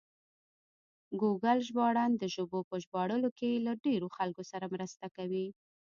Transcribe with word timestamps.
ګوګل 1.19 1.59
ژباړن 1.67 2.11
د 2.17 2.23
ژبو 2.35 2.59
په 2.69 2.75
ژباړلو 2.83 3.29
کې 3.37 3.63
له 3.65 3.73
ډېرو 3.85 4.07
خلکو 4.17 4.43
سره 4.51 4.65
مرسته 4.73 5.05
کوي. 5.15 5.47